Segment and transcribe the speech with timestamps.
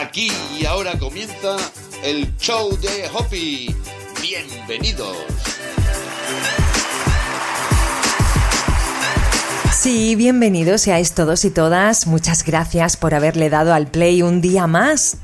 [0.00, 1.56] Aquí y ahora comienza
[2.04, 3.74] el show de Hoppy.
[4.22, 5.16] Bienvenidos.
[9.72, 12.06] Sí, bienvenidos seáis todos y todas.
[12.06, 15.16] Muchas gracias por haberle dado al play un día más.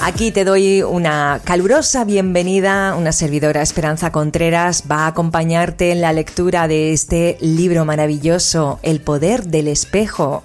[0.00, 2.96] Aquí te doy una calurosa bienvenida.
[2.96, 9.00] Una servidora Esperanza Contreras va a acompañarte en la lectura de este libro maravilloso, El
[9.00, 10.42] poder del espejo.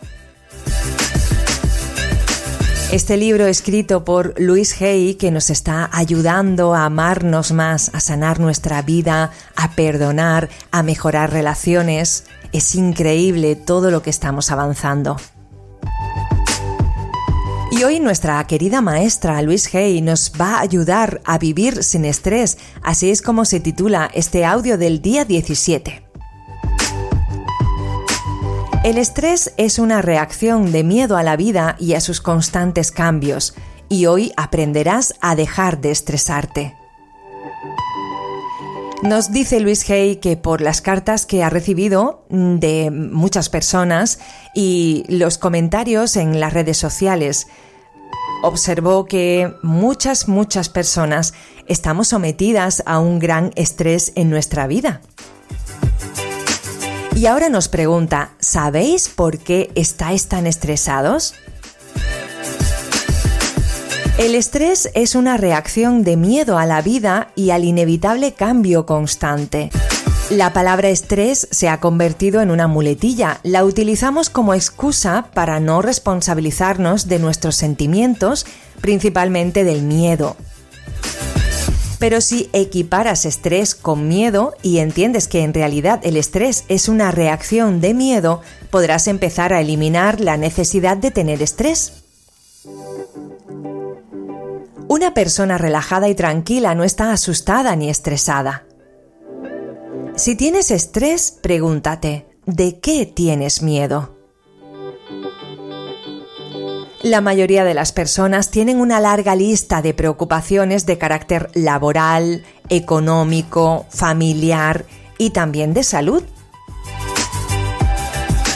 [2.92, 8.40] Este libro escrito por Luis Hay que nos está ayudando a amarnos más, a sanar
[8.40, 12.24] nuestra vida, a perdonar, a mejorar relaciones.
[12.52, 15.18] Es increíble todo lo que estamos avanzando.
[17.72, 22.58] Y hoy nuestra querida maestra Luis Hay nos va a ayudar a vivir sin estrés,
[22.82, 26.09] así es como se titula este audio del día 17.
[28.90, 33.54] El estrés es una reacción de miedo a la vida y a sus constantes cambios,
[33.88, 36.76] y hoy aprenderás a dejar de estresarte.
[39.04, 44.18] Nos dice Luis Hay que por las cartas que ha recibido de muchas personas
[44.56, 47.46] y los comentarios en las redes sociales,
[48.42, 51.36] observó que muchas, muchas personas
[51.68, 55.02] estamos sometidas a un gran estrés en nuestra vida.
[57.16, 61.34] Y ahora nos pregunta, ¿sabéis por qué estáis tan estresados?
[64.18, 69.70] El estrés es una reacción de miedo a la vida y al inevitable cambio constante.
[70.30, 73.40] La palabra estrés se ha convertido en una muletilla.
[73.44, 78.46] La utilizamos como excusa para no responsabilizarnos de nuestros sentimientos,
[78.82, 80.36] principalmente del miedo.
[82.00, 87.12] Pero si equiparas estrés con miedo y entiendes que en realidad el estrés es una
[87.12, 92.04] reacción de miedo, podrás empezar a eliminar la necesidad de tener estrés.
[94.88, 98.66] Una persona relajada y tranquila no está asustada ni estresada.
[100.16, 104.19] Si tienes estrés, pregúntate, ¿de qué tienes miedo?
[107.02, 113.86] La mayoría de las personas tienen una larga lista de preocupaciones de carácter laboral, económico,
[113.90, 114.86] familiar
[115.18, 116.24] y también de salud.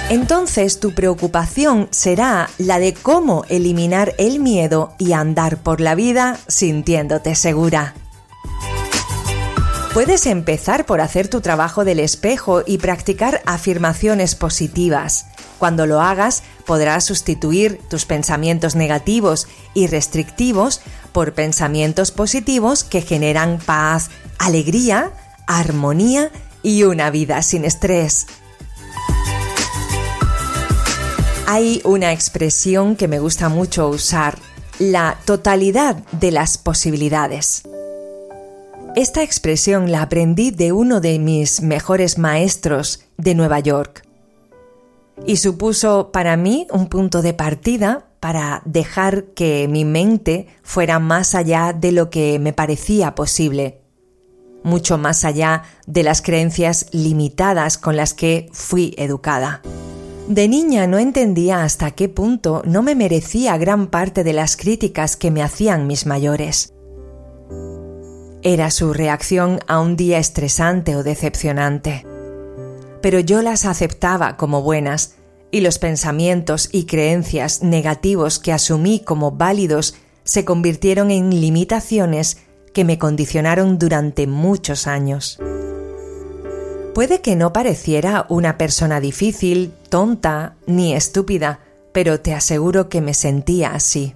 [0.10, 6.38] Entonces tu preocupación será la de cómo eliminar el miedo y andar por la vida
[6.48, 7.94] sintiéndote segura.
[9.94, 15.28] Puedes empezar por hacer tu trabajo del espejo y practicar afirmaciones positivas.
[15.64, 20.82] Cuando lo hagas, podrás sustituir tus pensamientos negativos y restrictivos
[21.14, 24.10] por pensamientos positivos que generan paz,
[24.40, 25.14] alegría,
[25.48, 26.32] armonía
[26.64, 28.26] y una vida sin estrés.
[31.48, 34.38] Hay una expresión que me gusta mucho usar,
[34.80, 37.64] la totalidad de las posibilidades.
[38.98, 44.03] Esta expresión la aprendí de uno de mis mejores maestros de Nueva York
[45.26, 51.36] y supuso para mí un punto de partida para dejar que mi mente fuera más
[51.36, 53.82] allá de lo que me parecía posible,
[54.64, 59.62] mucho más allá de las creencias limitadas con las que fui educada.
[60.28, 65.18] De niña no entendía hasta qué punto no me merecía gran parte de las críticas
[65.18, 66.74] que me hacían mis mayores.
[68.42, 72.06] Era su reacción a un día estresante o decepcionante
[73.04, 75.16] pero yo las aceptaba como buenas
[75.52, 82.38] y los pensamientos y creencias negativos que asumí como válidos se convirtieron en limitaciones
[82.74, 85.38] que me condicionaron durante muchos años.
[86.96, 91.60] Puede que no pareciera una persona difícil, tonta ni estúpida,
[91.92, 94.16] pero te aseguro que me sentía así.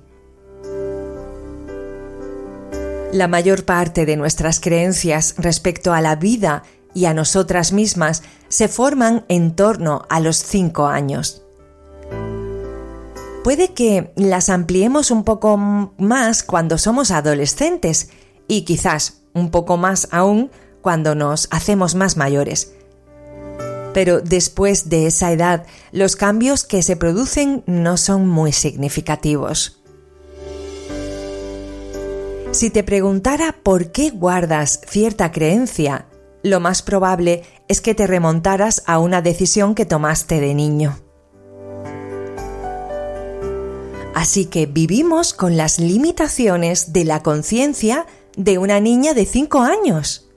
[3.11, 6.63] La mayor parte de nuestras creencias respecto a la vida
[6.97, 11.43] y a nosotras mismas se forman en torno a los 5 años.
[13.43, 18.09] Puede que las ampliemos un poco más cuando somos adolescentes
[18.47, 20.49] y quizás un poco más aún
[20.81, 22.73] cuando nos hacemos más mayores.
[23.93, 29.83] Pero después de esa edad, los cambios que se producen no son muy significativos.
[32.49, 36.07] Si te preguntara por qué guardas cierta creencia,
[36.43, 40.99] lo más probable es que te remontaras a una decisión que tomaste de niño.
[44.15, 50.27] Así que vivimos con las limitaciones de la conciencia de una niña de 5 años.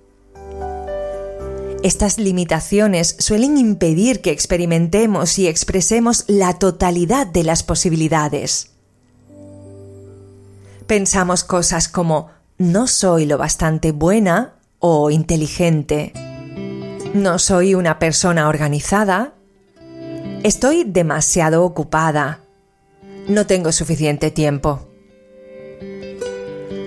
[1.83, 8.73] Estas limitaciones suelen impedir que experimentemos y expresemos la totalidad de las posibilidades.
[10.87, 16.13] Pensamos cosas como no soy lo bastante buena o inteligente.
[17.15, 19.35] No soy una persona organizada.
[20.43, 22.41] Estoy demasiado ocupada.
[23.29, 24.89] No tengo suficiente tiempo.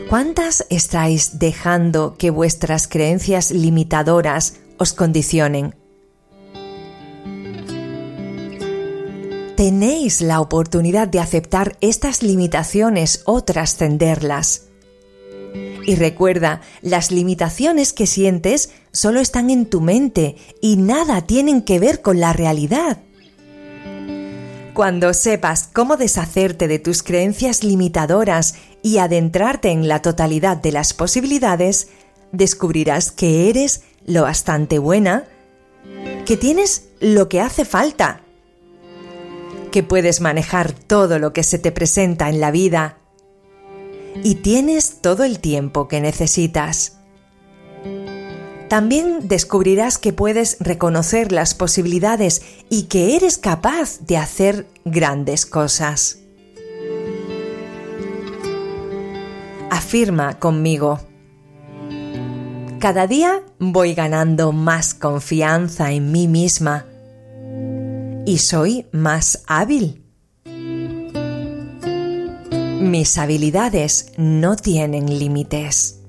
[0.09, 5.75] ¿Cuántas estáis dejando que vuestras creencias limitadoras os condicionen?
[9.55, 14.67] Tenéis la oportunidad de aceptar estas limitaciones o trascenderlas.
[15.85, 21.79] Y recuerda, las limitaciones que sientes solo están en tu mente y nada tienen que
[21.79, 22.99] ver con la realidad.
[24.73, 30.93] Cuando sepas cómo deshacerte de tus creencias limitadoras y adentrarte en la totalidad de las
[30.93, 31.89] posibilidades,
[32.31, 35.25] descubrirás que eres lo bastante buena,
[36.25, 38.21] que tienes lo que hace falta,
[39.71, 42.97] que puedes manejar todo lo que se te presenta en la vida
[44.23, 46.97] y tienes todo el tiempo que necesitas.
[48.69, 56.19] También descubrirás que puedes reconocer las posibilidades y que eres capaz de hacer grandes cosas.
[59.69, 60.99] Afirma conmigo.
[62.79, 66.85] Cada día voy ganando más confianza en mí misma
[68.25, 70.02] y soy más hábil.
[72.93, 75.99] Mis habilidades no tienen límites.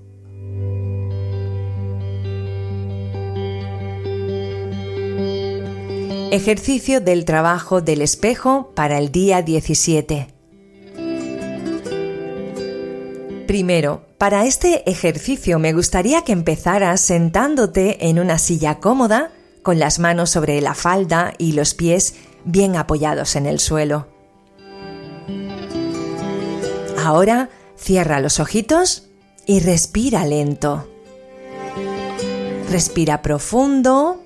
[6.30, 10.26] Ejercicio del trabajo del espejo para el día 17.
[13.46, 19.32] Primero, para este ejercicio me gustaría que empezaras sentándote en una silla cómoda,
[19.62, 24.13] con las manos sobre la falda y los pies bien apoyados en el suelo.
[27.04, 29.08] Ahora cierra los ojitos
[29.46, 30.88] y respira lento.
[32.70, 34.24] Respira profundo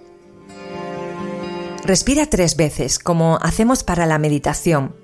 [1.89, 4.95] Respira tres veces, como hacemos para la meditación.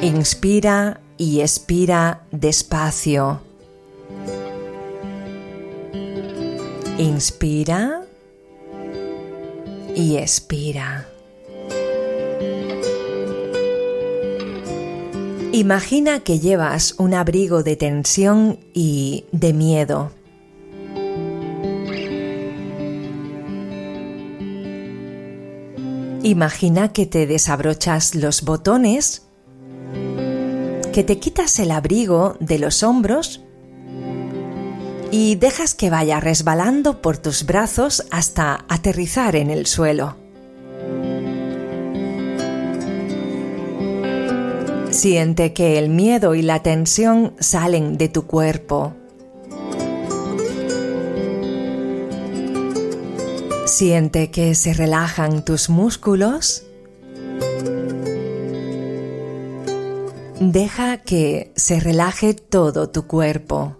[0.00, 3.42] Inspira y expira despacio.
[6.96, 8.04] Inspira
[9.94, 11.13] y expira.
[15.54, 20.10] Imagina que llevas un abrigo de tensión y de miedo.
[26.24, 29.28] Imagina que te desabrochas los botones,
[30.92, 33.44] que te quitas el abrigo de los hombros
[35.12, 40.23] y dejas que vaya resbalando por tus brazos hasta aterrizar en el suelo.
[44.94, 48.94] Siente que el miedo y la tensión salen de tu cuerpo
[53.76, 56.64] Siente que se relajan tus músculos.
[60.38, 63.76] Deja que se relaje todo tu cuerpo.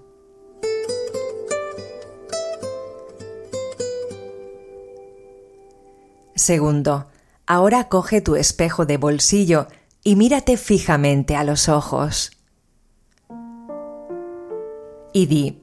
[6.35, 7.07] Segundo,
[7.47, 9.69] ahora coge tu espejo de bolsillo
[10.05, 12.31] y mírate fijamente a los ojos.
[15.13, 15.63] Y di,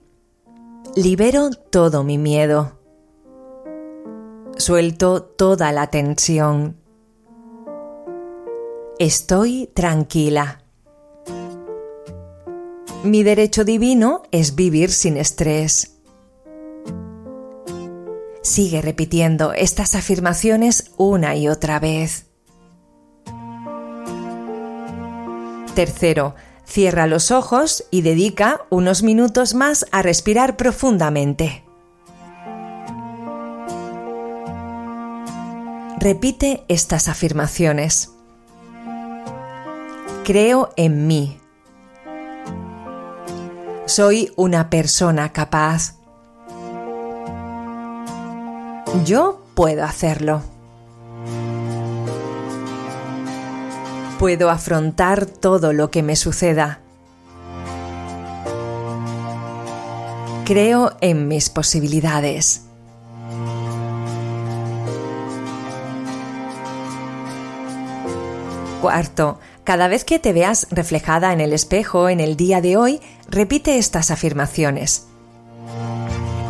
[0.96, 2.82] libero todo mi miedo
[4.62, 6.78] Suelto toda la tensión.
[9.00, 10.62] Estoy tranquila.
[13.04, 15.98] Mi derecho divino es vivir sin estrés.
[18.44, 22.28] Sigue repitiendo estas afirmaciones una y otra vez.
[25.74, 26.36] Tercero,
[26.66, 31.64] cierra los ojos y dedica unos minutos más a respirar profundamente.
[35.98, 38.12] Repite estas afirmaciones.
[40.26, 41.40] Creo en mí.
[43.86, 45.96] Soy una persona capaz.
[49.06, 50.42] Yo puedo hacerlo.
[54.22, 56.80] Puedo afrontar todo lo que me suceda.
[60.46, 62.68] Creo en mis posibilidades.
[68.80, 73.02] Cuarto, cada vez que te veas reflejada en el espejo en el día de hoy,
[73.28, 75.08] repite estas afirmaciones.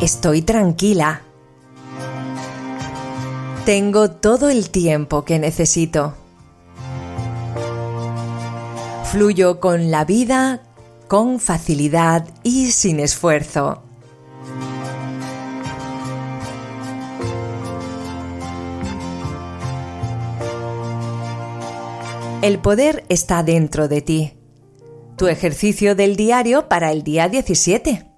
[0.02, 1.22] Estoy tranquila.
[3.64, 6.21] Tengo todo el tiempo que necesito.
[9.12, 10.62] Fluyo con la vida
[11.10, 13.84] con facilidad y sin esfuerzo.
[22.42, 24.34] El poder está dentro de ti.
[25.18, 28.10] Tu ejercicio del diario para el día 17.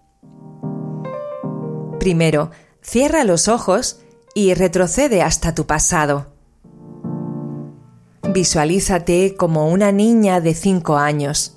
[2.00, 2.52] Primero,
[2.84, 4.02] cierra los ojos
[4.36, 6.33] y retrocede hasta tu pasado.
[8.34, 11.56] Visualízate como una niña de 5 años.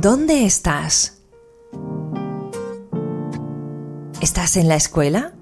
[0.00, 1.20] ¿Dónde estás?
[4.20, 5.32] ¿Estás en la escuela?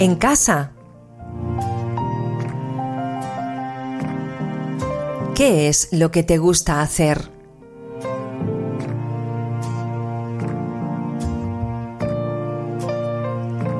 [0.00, 0.72] ¿En casa?
[5.36, 7.30] ¿Qué es lo que te gusta hacer?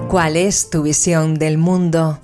[0.08, 2.20] ¿Cuál es tu visión del mundo?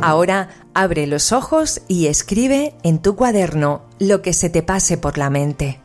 [0.00, 5.18] Ahora abre los ojos y escribe en tu cuaderno lo que se te pase por
[5.18, 5.80] la mente.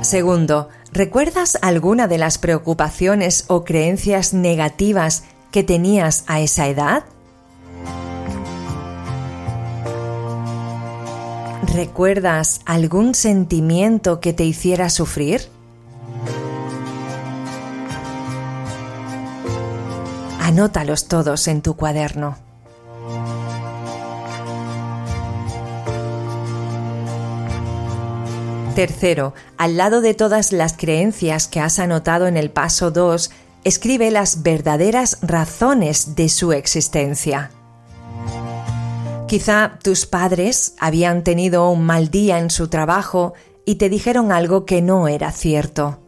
[0.00, 7.04] Segundo, ¿recuerdas alguna de las preocupaciones o creencias negativas que tenías a esa edad?
[11.74, 15.55] ¿Recuerdas algún sentimiento que te hiciera sufrir?
[20.46, 22.36] Anótalos todos en tu cuaderno.
[28.76, 33.32] Tercero, al lado de todas las creencias que has anotado en el paso 2,
[33.64, 37.50] escribe las verdaderas razones de su existencia.
[39.26, 43.34] Quizá tus padres habían tenido un mal día en su trabajo
[43.64, 46.05] y te dijeron algo que no era cierto.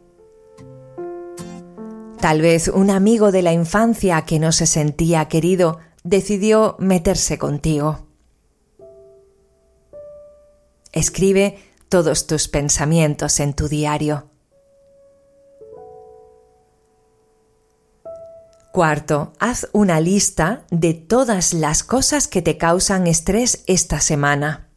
[2.21, 8.07] Tal vez un amigo de la infancia que no se sentía querido decidió meterse contigo.
[10.93, 11.59] Escribe
[11.89, 14.31] todos tus pensamientos en tu diario.
[18.73, 24.69] Cuarto, haz una lista de todas las cosas que te causan estrés esta semana.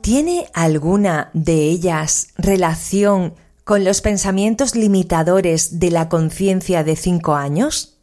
[0.00, 3.34] ¿Tiene alguna de ellas relación
[3.68, 7.98] con los pensamientos limitadores de la conciencia de cinco años?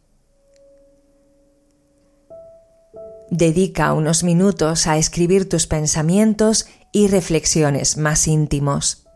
[3.32, 9.08] Dedica unos minutos a escribir tus pensamientos y reflexiones más íntimos.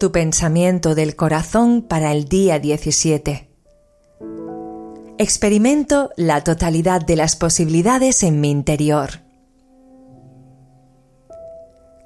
[0.00, 3.51] Tu pensamiento del corazón para el día 17.
[5.18, 9.10] Experimento la totalidad de las posibilidades en mi interior.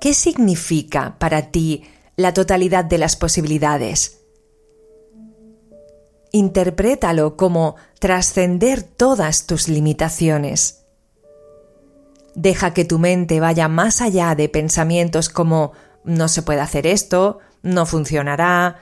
[0.00, 1.84] ¿Qué significa para ti
[2.16, 4.22] la totalidad de las posibilidades.
[6.32, 10.82] Interprétalo como trascender todas tus limitaciones.
[12.34, 15.72] Deja que tu mente vaya más allá de pensamientos como
[16.04, 18.80] no se puede hacer esto, no funcionará,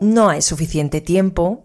[0.00, 1.62] no hay suficiente tiempo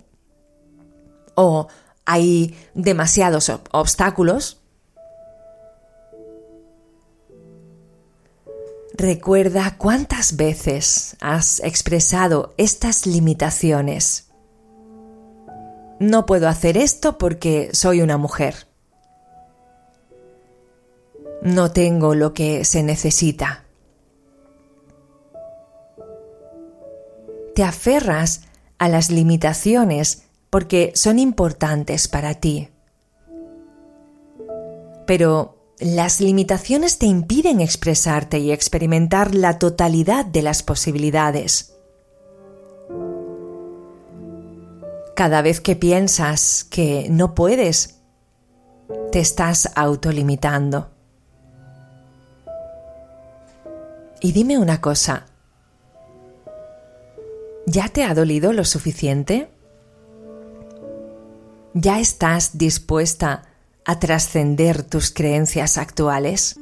[1.39, 1.67] o
[2.05, 4.61] hay demasiados obstáculos.
[8.93, 14.31] Recuerda cuántas veces has expresado estas limitaciones.
[15.99, 18.67] No puedo hacer esto porque soy una mujer.
[21.41, 23.63] No tengo lo que se necesita.
[27.55, 28.41] Te aferras
[28.77, 32.69] a las limitaciones porque son importantes para ti.
[35.05, 41.73] Pero las limitaciones te impiden expresarte y experimentar la totalidad de las posibilidades.
[45.15, 47.99] Cada vez que piensas que no puedes,
[49.11, 50.89] te estás autolimitando.
[54.21, 55.25] Y dime una cosa,
[57.65, 59.49] ¿ya te ha dolido lo suficiente?
[61.81, 63.43] ¿Ya estás dispuesta
[63.85, 66.59] a trascender tus creencias actuales?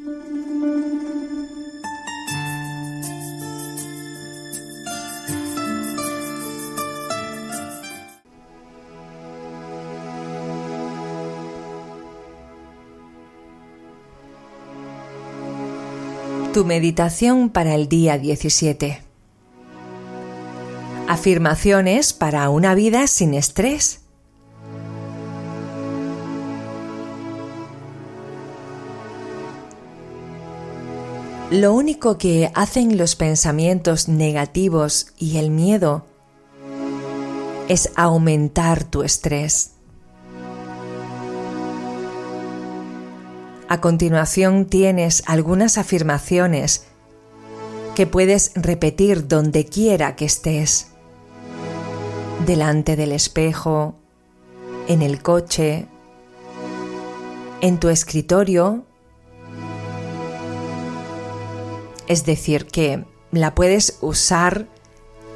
[16.53, 19.01] Tu meditación para el día 17.
[21.07, 24.06] Afirmaciones para una vida sin estrés.
[31.49, 36.05] Lo único que hacen los pensamientos negativos y el miedo
[37.69, 39.71] es aumentar tu estrés.
[43.69, 46.85] A continuación tienes algunas afirmaciones
[47.95, 50.87] que puedes repetir donde quiera que estés.
[52.45, 53.95] Delante del espejo,
[54.89, 55.87] en el coche,
[57.61, 58.83] en tu escritorio
[62.07, 64.67] Es decir, que la puedes usar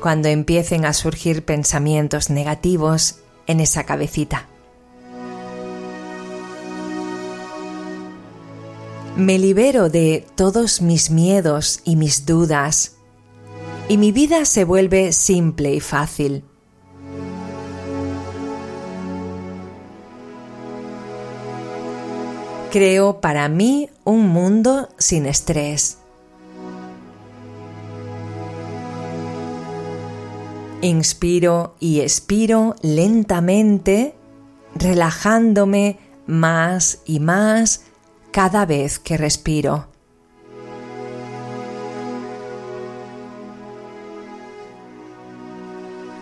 [0.01, 4.47] cuando empiecen a surgir pensamientos negativos en esa cabecita.
[9.15, 12.93] Me libero de todos mis miedos y mis dudas
[13.89, 16.45] y mi vida se vuelve simple y fácil.
[22.71, 26.00] Creo para mí un mundo sin estrés.
[30.83, 34.15] Inspiro y expiro lentamente,
[34.73, 37.83] relajándome más y más
[38.31, 39.88] cada vez que respiro.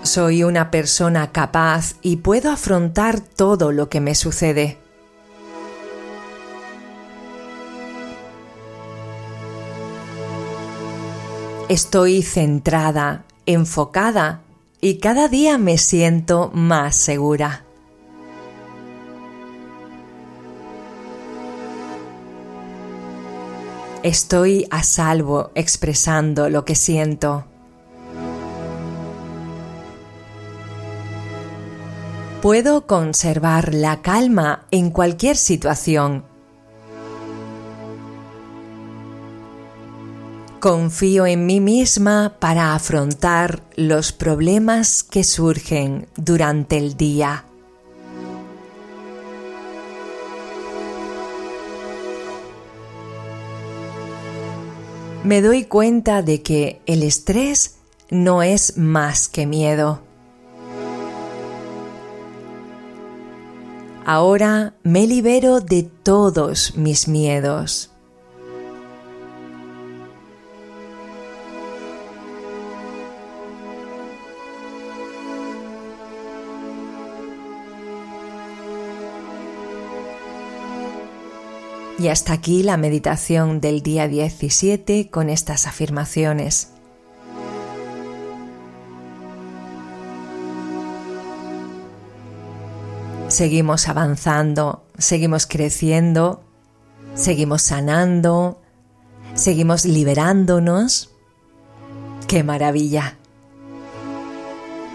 [0.04, 4.78] Soy una persona capaz y puedo afrontar todo lo que me sucede.
[11.70, 14.42] Estoy centrada, enfocada
[14.82, 17.66] y cada día me siento más segura.
[24.02, 27.46] Estoy a salvo expresando lo que siento.
[32.42, 36.24] Puedo conservar la calma en cualquier situación
[40.60, 47.46] Confío en mí misma para afrontar los problemas que surgen durante el día.
[55.24, 57.78] Me doy cuenta de que el estrés
[58.10, 60.02] no es más que miedo.
[64.06, 67.92] Ahora me libero de todos mis miedos.
[82.00, 86.70] Y hasta aquí la meditación del día 17 con estas afirmaciones.
[93.28, 96.42] Seguimos avanzando, seguimos creciendo,
[97.16, 98.62] seguimos sanando,
[99.36, 101.12] seguimos liberándonos.
[102.28, 103.18] ¡Qué maravilla!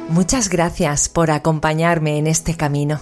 [0.08, 3.00] Muchas gracias por acompañarme en este camino.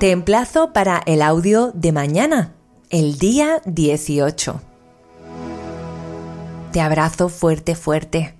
[0.00, 2.54] Te emplazo para el audio de mañana,
[2.88, 4.62] el día 18.
[6.72, 8.34] Te abrazo fuerte, fuerte.